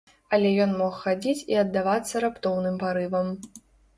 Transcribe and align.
Але 0.35 0.51
ён 0.63 0.71
мог 0.77 0.95
хадзіць 1.01 1.45
і 1.53 1.59
аддавацца 1.65 2.23
раптоўным 2.25 2.79
парывам. 2.85 3.27